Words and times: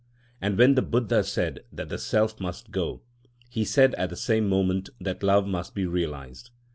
And 0.41 0.57
when 0.57 0.73
the 0.73 0.81
Buddha 0.81 1.23
said 1.23 1.59
that 1.71 1.89
the 1.89 1.99
self 1.99 2.39
must 2.39 2.71
go, 2.71 3.03
he 3.51 3.63
said 3.63 3.93
at 3.93 4.09
the 4.09 4.15
same 4.15 4.49
moment 4.49 4.89
that 4.99 5.21
love 5.21 5.45
must 5.45 5.75
be 5.75 5.85
realised. 5.85 6.49